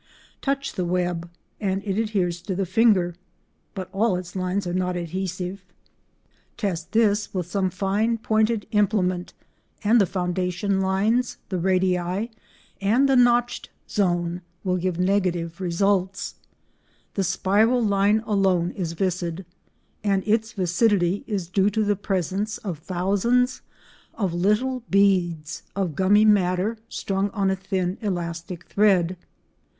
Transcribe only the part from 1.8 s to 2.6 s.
it adheres to